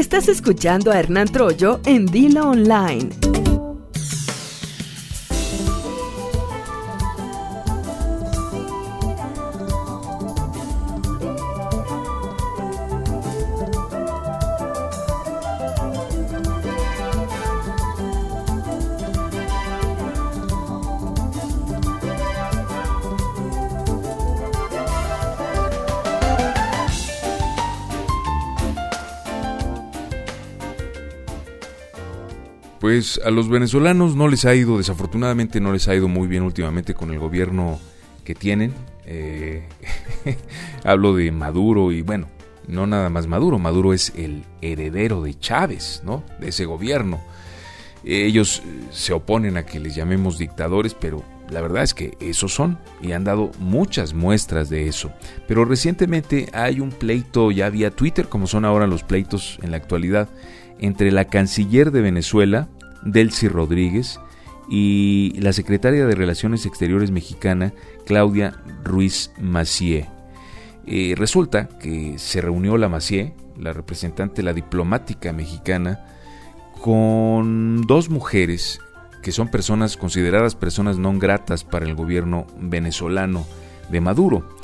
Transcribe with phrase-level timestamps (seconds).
[0.00, 3.49] Estás escuchando a Hernán Troyo en Dilo Online.
[32.90, 36.42] Pues a los venezolanos no les ha ido, desafortunadamente no les ha ido muy bien
[36.42, 37.78] últimamente con el gobierno
[38.24, 38.74] que tienen.
[39.06, 39.62] Eh,
[40.84, 42.26] hablo de Maduro y bueno,
[42.66, 46.24] no nada más Maduro, Maduro es el heredero de Chávez, ¿no?
[46.40, 47.20] De ese gobierno.
[48.02, 52.52] Ellos eh, se oponen a que les llamemos dictadores, pero la verdad es que esos
[52.52, 55.12] son y han dado muchas muestras de eso.
[55.46, 59.76] Pero recientemente hay un pleito ya vía Twitter, como son ahora los pleitos en la
[59.76, 60.28] actualidad,
[60.80, 62.68] entre la canciller de Venezuela,
[63.04, 64.20] Delcy Rodríguez,
[64.70, 67.74] y la secretaria de Relaciones Exteriores mexicana,
[68.06, 70.08] Claudia Ruiz Macié.
[70.86, 76.06] Eh, resulta que se reunió la Macié, la representante, la diplomática mexicana,
[76.80, 78.80] con dos mujeres
[79.22, 83.44] que son personas consideradas personas no gratas para el gobierno venezolano
[83.90, 84.56] de Maduro.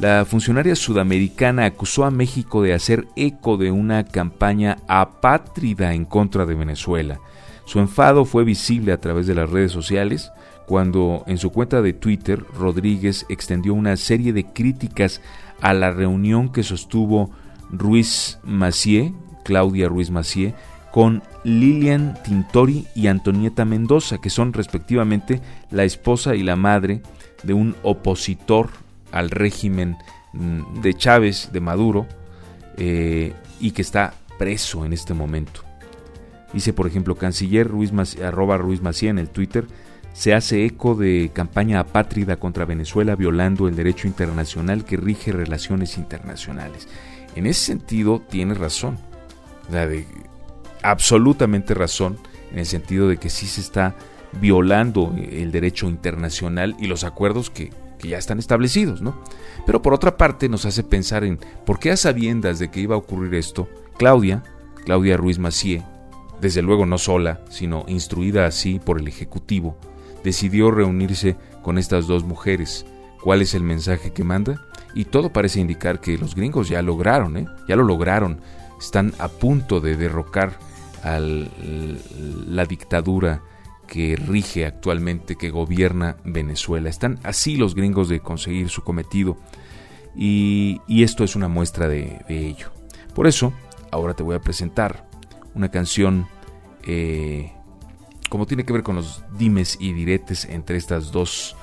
[0.00, 6.46] La funcionaria sudamericana acusó a México de hacer eco de una campaña apátrida en contra
[6.46, 7.20] de Venezuela.
[7.68, 10.32] Su enfado fue visible a través de las redes sociales
[10.66, 15.20] cuando en su cuenta de Twitter Rodríguez extendió una serie de críticas
[15.60, 17.30] a la reunión que sostuvo
[17.70, 19.12] Ruiz Macié,
[19.44, 20.54] Claudia Ruiz Macié,
[20.92, 27.02] con Lilian Tintori y Antonieta Mendoza, que son respectivamente la esposa y la madre
[27.42, 28.70] de un opositor
[29.12, 29.98] al régimen
[30.32, 32.06] mm, de Chávez, de Maduro,
[32.78, 35.67] eh, y que está preso en este momento.
[36.52, 39.66] Dice, por ejemplo, canciller Ruiz arroba Ruiz Macía en el Twitter,
[40.12, 45.98] se hace eco de campaña apátrida contra Venezuela violando el derecho internacional que rige relaciones
[45.98, 46.88] internacionales.
[47.36, 48.98] En ese sentido, tiene razón.
[49.70, 50.06] de,
[50.82, 52.18] absolutamente razón,
[52.52, 53.94] en el sentido de que sí se está
[54.40, 59.20] violando el derecho internacional y los acuerdos que que ya están establecidos, ¿no?
[59.66, 62.94] Pero por otra parte nos hace pensar en por qué a sabiendas de que iba
[62.94, 63.68] a ocurrir esto,
[63.98, 64.42] Claudia,
[64.84, 65.84] Claudia Ruiz Macié,
[66.40, 69.76] desde luego no sola, sino instruida así por el Ejecutivo,
[70.24, 72.86] decidió reunirse con estas dos mujeres.
[73.22, 74.62] ¿Cuál es el mensaje que manda?
[74.94, 77.46] Y todo parece indicar que los gringos ya lograron, ¿eh?
[77.68, 78.40] ya lo lograron,
[78.80, 80.58] están a punto de derrocar
[81.02, 83.42] a la dictadura
[83.86, 86.88] que rige actualmente, que gobierna Venezuela.
[86.88, 89.38] Están así los gringos de conseguir su cometido
[90.14, 92.70] y, esto es una muestra de, ello.
[93.14, 93.52] Por eso,
[93.90, 95.07] ahora te voy a presentar
[95.58, 96.26] una canción
[96.86, 97.52] eh,
[98.30, 101.56] como tiene que ver con los dimes y diretes entre estas dos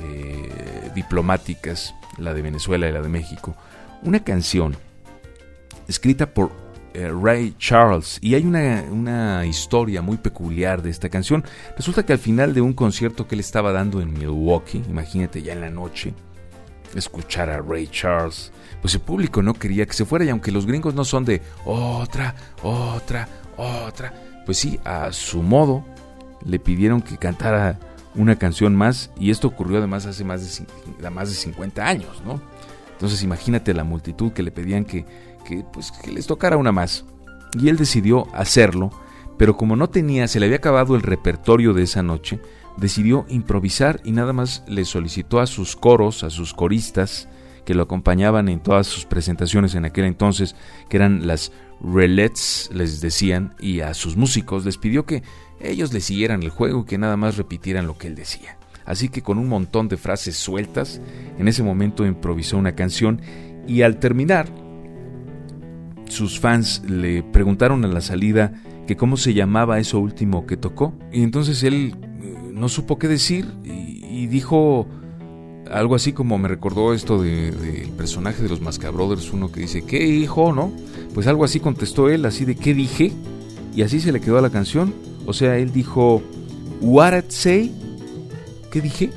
[0.00, 3.54] eh, diplomáticas, la de Venezuela y la de México.
[4.02, 4.76] Una canción
[5.86, 6.50] escrita por
[6.94, 8.18] eh, Ray Charles.
[8.20, 11.44] Y hay una, historia muy peculiar de esta canción.
[11.76, 15.52] Resulta que al final de un concierto que él estaba dando en Milwaukee, imagínate ya
[15.52, 16.14] en la noche,
[16.94, 20.66] escuchar a Ray Charles, pues el público no quería que se fuera y aunque los
[20.66, 24.14] gringos no son de otra, otra, otra,
[24.46, 25.84] pues sí, a su modo
[26.44, 27.78] le pidieron que cantara
[28.14, 30.64] una canción más y esto ocurrió además hace más
[31.00, 32.40] de, más de 50 años, ¿no?
[32.92, 35.06] Entonces imagínate la multitud que le pedían que
[35.48, 37.04] que, pues, que les tocara una más.
[37.58, 38.90] Y él decidió hacerlo,
[39.38, 42.40] pero como no tenía, se le había acabado el repertorio de esa noche,
[42.78, 47.28] decidió improvisar y nada más le solicitó a sus coros, a sus coristas,
[47.64, 50.56] que lo acompañaban en todas sus presentaciones en aquel entonces,
[50.88, 51.52] que eran las
[51.82, 55.22] relets, les decían, y a sus músicos les pidió que
[55.60, 58.56] ellos le siguieran el juego y que nada más repitieran lo que él decía.
[58.86, 61.02] Así que con un montón de frases sueltas,
[61.38, 63.20] en ese momento improvisó una canción
[63.66, 64.48] y al terminar
[66.06, 68.54] sus fans le preguntaron a la salida
[68.86, 70.94] que cómo se llamaba eso último que tocó.
[71.12, 71.94] Y entonces él
[72.58, 74.86] no supo qué decir y, dijo
[75.70, 80.04] algo así como me recordó esto del personaje de los Mascabrothers, uno que dice, ¿qué
[80.06, 80.52] hijo?
[80.52, 80.72] ¿No?
[81.14, 83.12] Pues algo así contestó él, así de ¿qué dije?
[83.74, 84.92] Y así se le quedó a la canción.
[85.24, 86.22] O sea, él dijo,
[86.80, 87.72] ¿What say?
[88.70, 89.10] ¿Qué dije?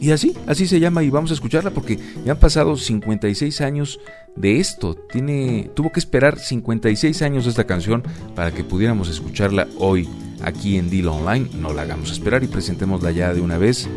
[0.00, 4.00] Y así, así se llama y vamos a escucharla porque ya han pasado 56 años
[4.36, 4.94] de esto.
[4.94, 8.02] Tiene, tuvo que esperar 56 años esta canción
[8.34, 10.08] para que pudiéramos escucharla hoy
[10.44, 11.48] aquí en Deal Online.
[11.54, 13.88] No la hagamos esperar y presentémosla ya de una vez.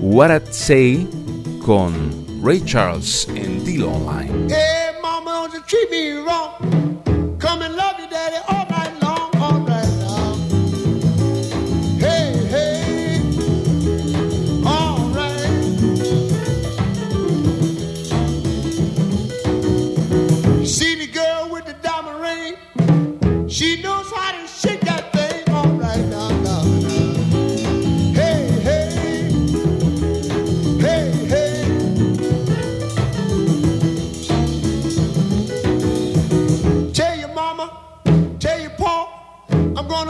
[0.00, 1.06] What I'd Say
[1.64, 1.92] con
[2.42, 4.48] Ray Charles en Deal Online.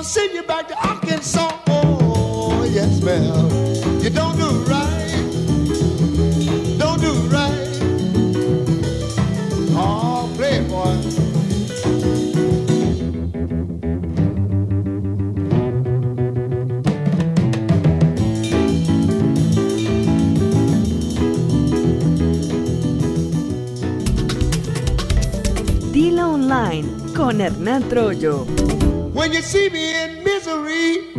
[0.09, 1.53] send you back to Arkansas.
[1.67, 4.03] Oh, yes, ma'am.
[4.03, 5.23] You don't do right.
[6.79, 7.69] Don't do right.
[9.77, 11.19] Oh, playboy.
[27.15, 28.47] con Hernán Troyo.
[29.19, 31.18] When you see me in misery,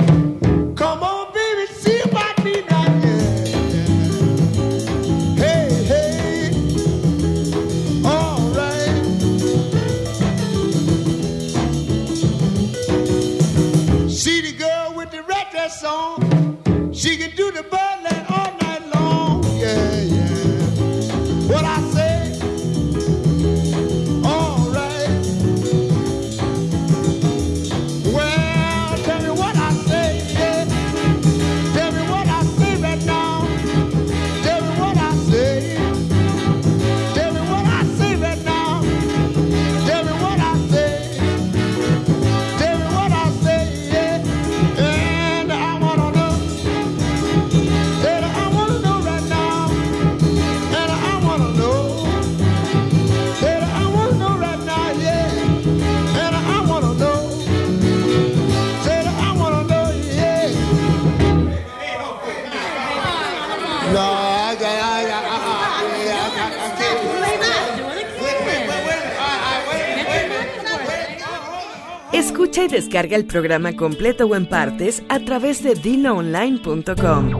[72.39, 77.31] Escucha y descarga el programa completo o en partes a través de diloonline.com.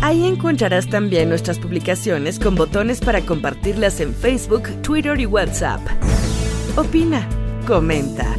[0.00, 5.82] Ahí encontrarás también nuestras publicaciones con botones para compartirlas en Facebook, Twitter y WhatsApp.
[6.76, 7.28] Opina,
[7.66, 8.34] comenta.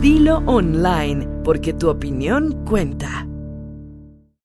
[0.00, 3.28] Dilo online, porque tu opinión cuenta.